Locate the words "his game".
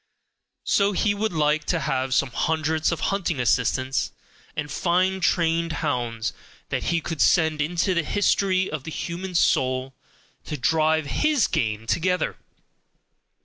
11.05-11.85